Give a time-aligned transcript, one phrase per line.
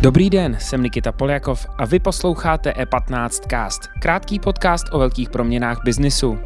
[0.00, 5.78] Dobrý den, jsem Nikita Poljakov a vy posloucháte E15 Cast, krátký podcast o velkých proměnách
[5.84, 6.38] biznisu.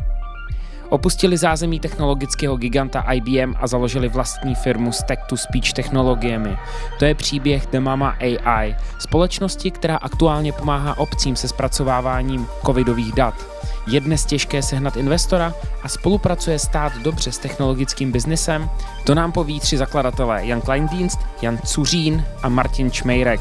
[0.88, 6.58] Opustili zázemí technologického giganta IBM a založili vlastní firmu s text-to-speech technologiemi.
[6.98, 13.57] To je příběh The Mama AI, společnosti, která aktuálně pomáhá obcím se zpracováváním covidových dat.
[13.90, 18.70] Je dnes těžké sehnat investora a spolupracuje stát dobře s technologickým biznesem?
[19.04, 23.40] To nám poví tři zakladatelé Jan Kleindienst, Jan Cuřín a Martin Čmejrek.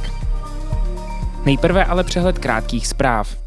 [1.46, 3.38] Nejprve ale přehled krátkých zpráv.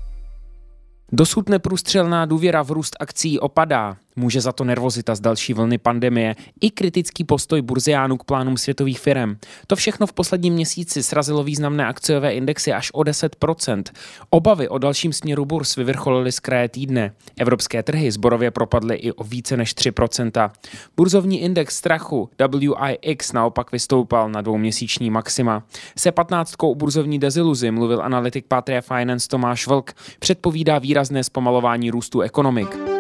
[1.13, 3.97] Dosud neprůstřelná důvěra v růst akcí opadá.
[4.17, 9.01] Může za to nervozita z další vlny pandemie i kritický postoj burziánů k plánům světových
[9.01, 9.37] firm.
[9.67, 13.83] To všechno v posledním měsíci srazilo významné akciové indexy až o 10%.
[14.31, 17.13] Obavy o dalším směru burs vyvrcholily z kraje týdne.
[17.39, 20.51] Evropské trhy zborově propadly i o více než 3%.
[20.97, 25.63] Burzovní index strachu WIX naopak vystoupal na dvouměsíční maxima.
[25.97, 29.93] Se 15 u burzovní deziluzi mluvil analytik Patria Finance Tomáš Vlk.
[30.19, 33.00] Předpovídá výrazné zpomalování růstu ekonomik.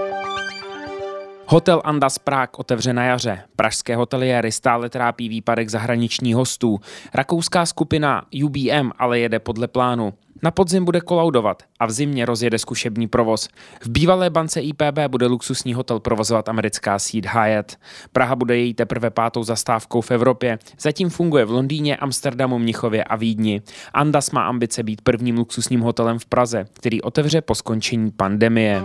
[1.53, 3.43] Hotel Andas Prague otevře na jaře.
[3.56, 6.81] Pražské hoteliéry stále trápí výpadek zahraničních hostů.
[7.15, 10.15] Rakouská skupina UBM ale jede podle plánu.
[10.43, 13.48] Na podzim bude kolaudovat a v zimě rozjede zkušební provoz.
[13.81, 17.77] V bývalé bance IPB bude luxusní hotel provozovat americká síť Hyatt.
[18.12, 20.59] Praha bude její teprve pátou zastávkou v Evropě.
[20.81, 23.62] Zatím funguje v Londýně, Amsterdamu, Mnichově a Vídni.
[23.93, 28.83] Andas má ambice být prvním luxusním hotelem v Praze, který otevře po skončení pandemie.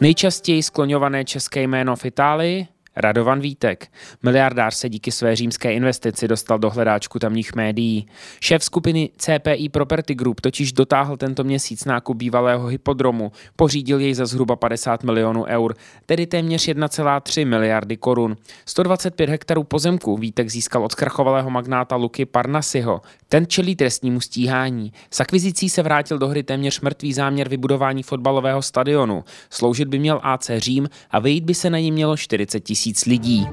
[0.00, 3.88] Nejčastěji skloňované české jméno v Itálii Radovan Vítek.
[4.22, 8.06] Miliardář se díky své římské investici dostal do hledáčku tamních médií.
[8.40, 14.26] Šéf skupiny CPI Property Group totiž dotáhl tento měsíc nákup bývalého hypodromu, pořídil jej za
[14.26, 15.74] zhruba 50 milionů eur,
[16.06, 18.36] tedy téměř 1,3 miliardy korun.
[18.66, 23.00] 125 hektarů pozemku Vítek získal od zkrachovalého magnáta Luky Parnasiho.
[23.28, 24.92] Ten čelí trestnímu stíhání.
[25.10, 29.24] S akvizicí se vrátil do hry téměř mrtvý záměr vybudování fotbalového stadionu.
[29.50, 33.04] Sloužit by měl AC Řím a vyjít by se na ní mělo 40 tisíc tisíc
[33.04, 33.46] lidí.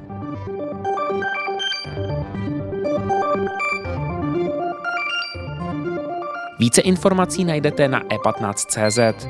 [6.59, 9.27] Více informací najdete na e15.cz.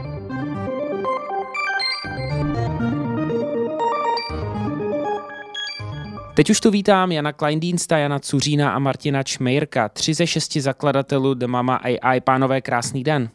[6.33, 11.33] Teď už tu vítám Jana Kleindiensta, Jana Cuřína a Martina Čmejrka, tři ze šesti zakladatelů
[11.33, 12.21] The Mama AI.
[12.21, 13.29] Pánové, krásný den.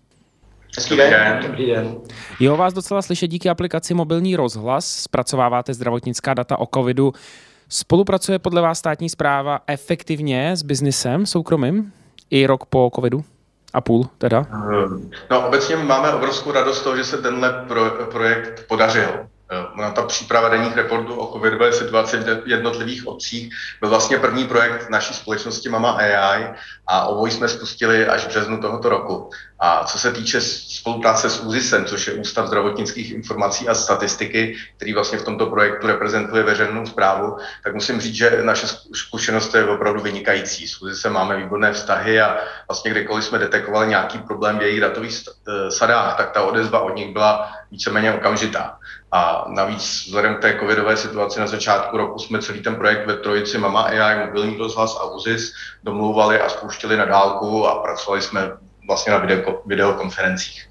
[0.76, 1.38] Hezký den.
[1.42, 1.96] Dobrý den.
[2.40, 4.86] Jo, vás docela slyšet díky aplikaci Mobilní rozhlas.
[4.86, 7.12] Zpracováváte zdravotnická data o covidu.
[7.68, 11.92] Spolupracuje podle vás státní zpráva efektivně s biznisem soukromým
[12.30, 13.24] i rok po covidu?
[13.74, 14.46] A půl teda?
[15.30, 19.08] No obecně máme obrovskou radost z toho, že se tenhle pro, projekt podařil.
[19.76, 24.90] Na ta příprava denních reportů o covidové situaci v jednotlivých obcích byl vlastně první projekt
[24.90, 26.44] naší společnosti Mama AI
[26.86, 29.30] a obojí jsme spustili až v březnu tohoto roku.
[29.64, 34.92] A co se týče spolupráce s ÚZISem, což je Ústav zdravotnických informací a statistiky, který
[34.92, 40.00] vlastně v tomto projektu reprezentuje veřejnou zprávu, tak musím říct, že naše zkušenost je opravdu
[40.00, 40.68] vynikající.
[40.68, 45.20] S ÚZISem máme výborné vztahy a vlastně kdykoliv jsme detekovali nějaký problém v jejich datových
[45.28, 48.78] eh, sadách, tak ta odezva od nich byla víceméně okamžitá.
[49.12, 53.16] A navíc vzhledem k té covidové situaci na začátku roku jsme celý ten projekt ve
[53.16, 55.52] trojici Mama AI, mobilní rozhlas a UZIS
[55.82, 58.50] domlouvali a spouštěli na dálku a pracovali jsme
[58.86, 60.68] vlastně na video, videokonferencích.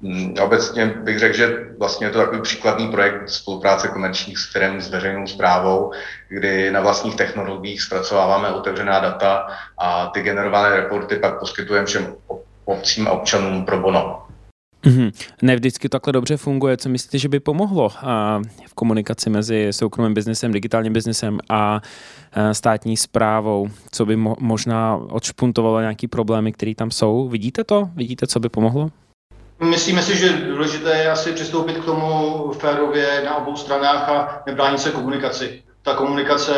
[0.00, 4.90] Mm, obecně bych řekl, že vlastně je to takový příkladný projekt spolupráce komerčních firm s
[4.90, 5.92] veřejnou zprávou,
[6.28, 9.46] kdy na vlastních technologiích zpracováváme otevřená data
[9.78, 12.14] a ty generované reporty pak poskytujeme všem
[12.64, 14.26] obcím a občanům pro bono.
[14.84, 15.12] Mm-hmm.
[15.42, 16.76] Ne vždycky takhle dobře funguje.
[16.76, 17.88] Co myslíte, že by pomohlo
[18.66, 21.80] v komunikaci mezi soukromým biznesem, digitálním biznesem a
[22.52, 23.68] státní zprávou?
[23.92, 27.28] Co by mo- možná odšpuntovalo nějaký problémy, které tam jsou?
[27.28, 27.88] Vidíte to?
[27.94, 28.90] Vidíte, co by pomohlo?
[29.60, 34.80] Myslíme si, že důležité je asi přistoupit k tomu férově na obou stranách a nebránit
[34.80, 35.62] se komunikaci.
[35.82, 36.52] Ta komunikace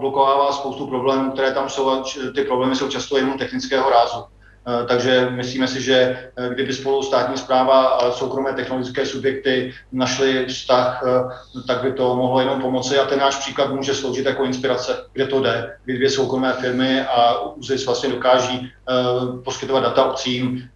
[0.00, 4.24] blokovává spoustu problémů, které tam jsou a ty problémy jsou často jenom technického rázu.
[4.68, 5.94] Eh, takže myslíme si, že
[6.36, 12.16] eh, kdyby spolu státní zpráva a soukromé technologické subjekty našli vztah, eh, tak by to
[12.16, 15.96] mohlo jenom pomoci a ten náš příklad může sloužit jako inspirace, kde to jde, kdy
[15.96, 18.72] dvě soukromé firmy a ÚZIS vlastně dokáží
[19.44, 20.68] poskytovat data obcím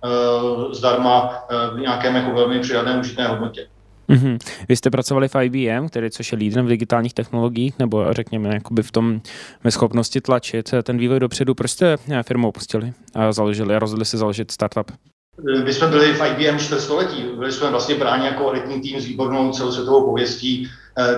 [0.73, 1.45] zdarma
[1.75, 3.67] v nějakém jako velmi přidatné užitné hodnotě.
[4.09, 4.39] Mm-hmm.
[4.69, 8.83] Vy jste pracovali v IBM, který, což je lídrem v digitálních technologiích, nebo řekněme jakoby
[8.83, 9.21] v tom
[9.65, 11.55] ve schopnosti tlačit ten vývoj dopředu.
[11.55, 14.93] Proč jste firmu opustili a založili a rozhodli se založit startup?
[15.65, 19.53] my jsme byli v IBM čtvrtstoletí, byli jsme vlastně bráni jako elitní tým s výbornou
[19.53, 20.69] celosvětovou pověstí,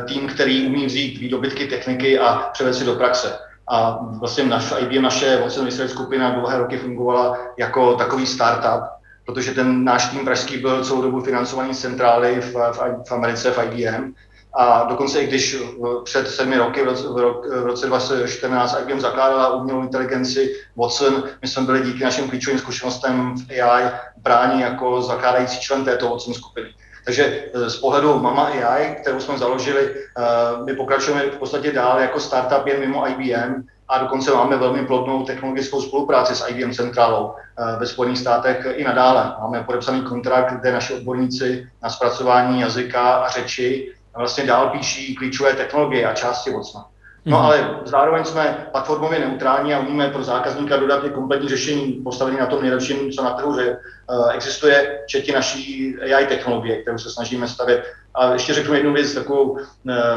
[0.09, 3.39] tým, který umí vzít výdobytky techniky a převést si do praxe.
[3.69, 8.83] A vlastně naš, IBM, naše Research skupina dlouhé roky fungovala jako takový startup,
[9.27, 13.51] protože ten náš tým pražský byl celou dobu financovaný z centrály v, v, v Americe,
[13.51, 14.13] v IBM.
[14.59, 15.57] A dokonce i když
[16.05, 21.63] před sedmi roky, v roce, v roce 2014 IBM zakládala umělou inteligenci Watson, my jsme
[21.63, 26.69] byli díky našim klíčovým zkušenostem v AI bráni jako zakládající člen této Watson skupiny.
[27.05, 30.23] Takže eh, z pohledu Mama AI, kterou jsme založili, eh,
[30.65, 35.25] my pokračujeme v podstatě dál jako startup jen mimo IBM a dokonce máme velmi plodnou
[35.25, 39.33] technologickou spolupráci s IBM centrálou eh, ve Spojených státech i nadále.
[39.41, 45.53] Máme podepsaný kontrakt, kde naši odborníci na zpracování jazyka a řeči vlastně dál píší klíčové
[45.53, 46.87] technologie a části Vocna.
[47.29, 47.47] No mhm.
[47.47, 52.47] ale zároveň jsme platformově neutrální a umíme pro zákazníka dodat i kompletní řešení postavené na
[52.47, 53.77] tom nejlepším, co na trhu, že
[54.11, 57.93] uh, existuje včetně naší AI technologie, kterou se snažíme stavět.
[58.15, 59.61] A ještě řeknu jednu věc, takovou uh,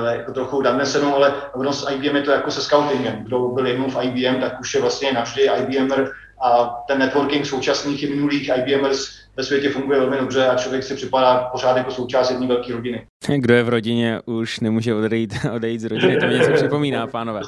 [0.10, 3.24] jako trochu nadnesenou, ale ono s IBM je to jako se scoutingem.
[3.24, 8.04] Kdo byl jednou v IBM, tak už je vlastně navždy IBMer a ten networking současných
[8.04, 12.32] i minulých IBMers ve světě funguje velmi dobře a člověk si připadá pořád jako součást
[12.32, 13.06] jedné velké rodiny.
[13.38, 17.42] Kdo je v rodině, už nemůže odejít, odejít z rodiny, to mě něco připomíná, pánové.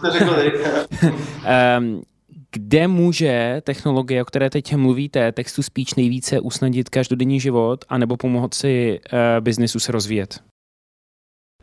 [1.79, 2.01] um,
[2.51, 8.99] kde může technologie, o které teď mluvíte, textu speech nejvíce usnadnit každodenní život anebo pomoci
[9.13, 10.39] uh, biznisu se rozvíjet?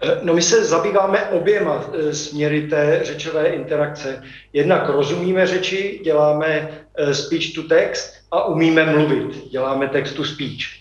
[0.03, 4.23] Eh, no my se zabýváme oběma eh, směry té řečové interakce.
[4.53, 6.69] Jednak rozumíme řeči, děláme
[7.13, 10.79] speech to text a umíme mluvit, děláme text to speech.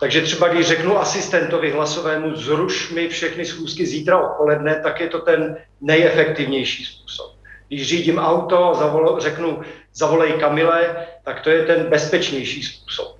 [0.00, 5.18] Takže třeba když řeknu asistentovi hlasovému, zruš mi všechny schůzky zítra odpoledne, tak je to
[5.18, 7.36] ten nejefektivnější způsob.
[7.68, 9.60] Když řídím auto a řeknu,
[9.94, 13.19] zavolej Kamile, tak to je ten bezpečnější způsob.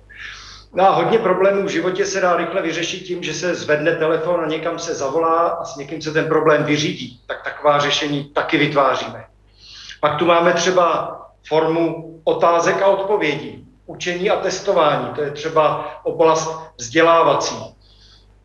[0.73, 4.41] No a hodně problémů v životě se dá rychle vyřešit tím, že se zvedne telefon
[4.41, 7.19] a někam se zavolá a s někým se ten problém vyřídí.
[7.27, 9.25] Tak taková řešení taky vytváříme.
[9.99, 16.59] Pak tu máme třeba formu otázek a odpovědí učení a testování, to je třeba oblast
[16.77, 17.55] vzdělávací.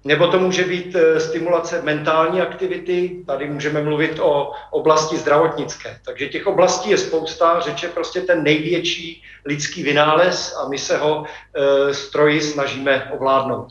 [0.06, 5.98] Nebo to může být eh, stimulace mentální aktivity, tady můžeme mluvit o oblasti zdravotnické.
[6.04, 10.96] Takže těch oblastí je spousta, řeč je prostě ten největší lidský vynález a my se
[10.96, 13.68] ho e, stroji snažíme ovládnout.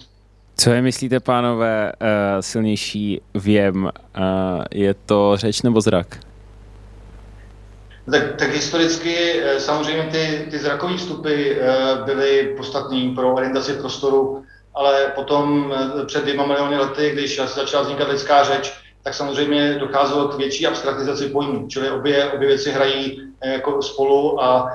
[0.57, 3.91] Co je, myslíte, pánové, eh, silnější věm?
[4.71, 6.19] Je to řeč nebo zrak?
[8.11, 11.67] Tak, tak historicky samozřejmě ty, ty zrakové vstupy eh,
[12.05, 14.43] byly podstatný pro orientaci prostoru,
[14.75, 18.74] ale potom eh, před dvěma miliony lety, když začala vznikat lidská řeč,
[19.04, 24.72] tak samozřejmě docházelo k větší abstraktizaci pojmů, čili obě, obě věci hrají jako spolu a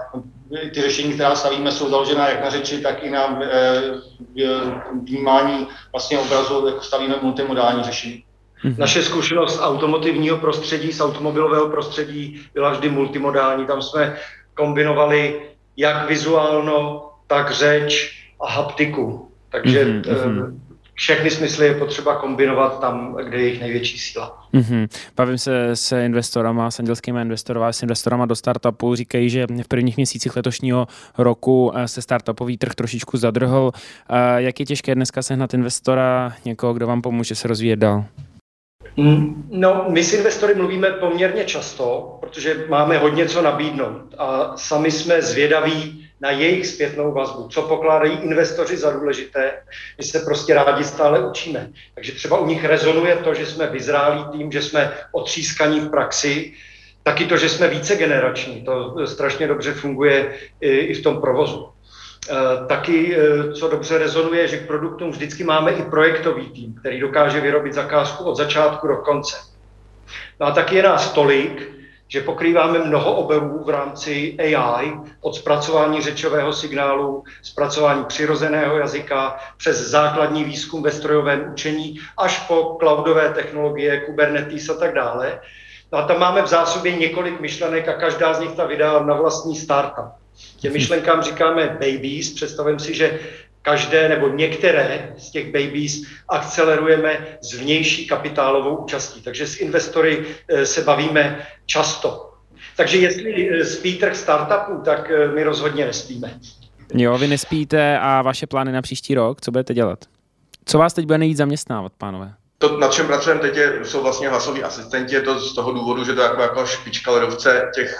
[0.74, 3.40] ty řešení, která stavíme, jsou založená jak na řeči, tak i na
[5.02, 8.24] vnímání vlastně obrazu, jako stavíme multimodální řešení.
[8.64, 8.78] Mm-hmm.
[8.78, 13.66] Naše zkušenost z automotivního prostředí, z automobilového prostředí byla vždy multimodální.
[13.66, 14.16] Tam jsme
[14.54, 15.42] kombinovali
[15.76, 19.29] jak vizuálno, tak řeč a haptiku.
[19.50, 20.60] Takže mm-hmm.
[20.94, 24.44] všechny smysly je potřeba kombinovat tam, kde je jejich největší síla.
[24.54, 24.88] Mm-hmm.
[25.16, 28.94] Bavím se s investorama, s andělskými investorama, s investorama do startupu.
[28.94, 30.86] Říkají, že v prvních měsících letošního
[31.18, 33.72] roku eh, se startupový trh trošičku zadrhl.
[34.36, 38.04] Jak je těžké dneska sehnat investora, někoho, kdo vám pomůže se rozvíjet dál?
[38.96, 44.90] Mm, no, my s investory mluvíme poměrně často, protože máme hodně co nabídnout a sami
[44.90, 49.52] jsme zvědaví na jejich zpětnou vazbu, co pokládají investoři za důležité.
[49.98, 51.70] My se prostě rádi stále učíme.
[51.94, 56.52] Takže třeba u nich rezonuje to, že jsme vyzrálí tým, že jsme otřískaní v praxi,
[57.02, 58.64] taky to, že jsme více generační.
[58.64, 61.68] To strašně dobře funguje i v tom provozu.
[62.28, 67.00] Eh, taky, eh, co dobře rezonuje, že k produktům vždycky máme i projektový tým, který
[67.00, 69.36] dokáže vyrobit zakázku od začátku do konce.
[70.40, 71.79] No a taky je nás tolik,
[72.10, 79.90] že pokrýváme mnoho oborů v rámci AI, od zpracování řečového signálu, zpracování přirozeného jazyka, přes
[79.90, 85.40] základní výzkum ve strojovém učení, až po cloudové technologie, Kubernetes a tak dále.
[85.92, 89.14] No a tam máme v zásobě několik myšlenek a každá z nich ta vydá na
[89.14, 90.04] vlastní startup.
[90.56, 92.30] Těm myšlenkám říkáme babies.
[92.34, 93.20] Představím si, že
[93.62, 99.22] každé nebo některé z těch babies akcelerujeme s vnější kapitálovou účastí.
[99.22, 102.34] Takže s investory eh, se bavíme často.
[102.76, 106.40] Takže jestli eh, spí trh startupů, tak eh, my rozhodně nespíme.
[106.94, 110.04] Jo, vy nespíte a vaše plány na příští rok, co budete dělat?
[110.64, 112.34] Co vás teď bude nejvíc zaměstnávat, pánové?
[112.60, 116.04] To, na čem pracujeme teď, je, jsou vlastně hlasoví asistenti, je to z toho důvodu,
[116.04, 117.96] že to je jako, jako špička ledovce těch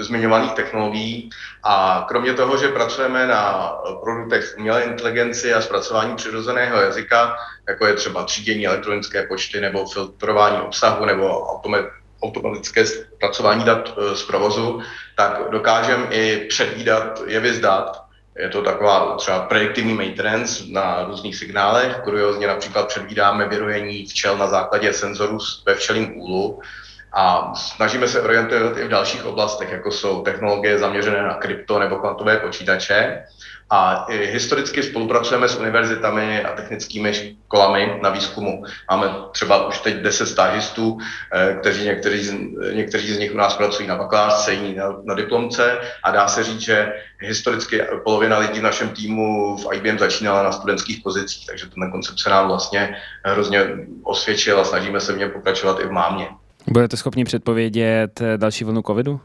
[0.00, 1.30] zmiňovaných technologií.
[1.64, 3.72] A kromě toho, že pracujeme na
[4.02, 7.36] produktech umělé inteligenci a zpracování přirozeného jazyka,
[7.68, 11.46] jako je třeba třídění elektronické počty nebo filtrování obsahu nebo
[12.22, 14.82] automatické zpracování dat e, z provozu,
[15.16, 18.07] tak dokážeme i předvídat jevy z dat
[18.38, 22.00] je to taková třeba prediktivní maintenance na různých signálech.
[22.04, 26.60] Kuriozně například předvídáme vyrojení včel na základě senzorů ve včelím úlu
[27.12, 31.96] a snažíme se orientovat i v dalších oblastech, jako jsou technologie zaměřené na krypto nebo
[31.96, 33.24] kvantové počítače.
[33.70, 38.64] A historicky spolupracujeme s univerzitami a technickými školami na výzkumu.
[38.90, 40.98] Máme třeba už teď 10 stážistů,
[41.32, 45.78] eh, kteří někteří, někteří z nich u nás pracují na bakalářce, jiní na, na diplomce
[46.04, 50.52] a dá se říct, že historicky polovina lidí v našem týmu v IBM začínala na
[50.52, 53.66] studentských pozicích, takže ten koncept se nám vlastně hrozně
[54.02, 56.28] osvědčil a snažíme se v něm pokračovat i v mámě.
[56.70, 59.20] Budete schopni předpovědět další vlnu covidu?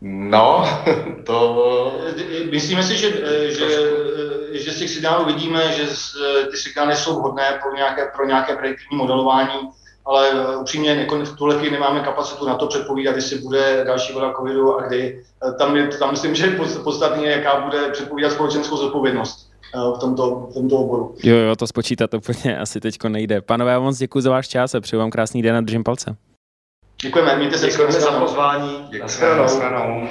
[0.00, 0.64] No,
[1.26, 1.98] to...
[2.50, 3.10] Myslíme si, že,
[3.52, 3.66] že,
[4.52, 5.82] že z těch signálů vidíme, že
[6.50, 9.68] ty signály jsou vhodné pro nějaké, pro nějaké prediktivní modelování,
[10.04, 14.32] ale upřímně jako v tuhle chvíli nemáme kapacitu na to předpovídat, jestli bude další vlna
[14.32, 15.22] covidu a kdy.
[15.58, 19.52] Tam, je, tam myslím, že je podstatně, jaká bude předpovídat společenskou zodpovědnost
[19.96, 21.14] v tomto, v tomto oboru.
[21.22, 23.40] Jo, jo, to spočítat úplně asi teďko nejde.
[23.40, 26.16] Panové, já moc děkuji za váš čas a přeju vám krásný den a držím palce.
[27.02, 27.66] Děkujeme, mějte se.
[27.66, 28.88] Děkujeme za pozvání.
[28.90, 30.08] Děkujeme.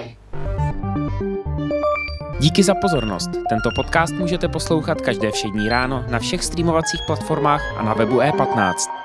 [2.40, 3.30] Díky za pozornost.
[3.50, 9.01] Tento podcast můžete poslouchat každé všední ráno na všech streamovacích platformách a na webu E15.